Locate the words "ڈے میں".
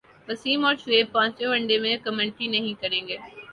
1.67-1.95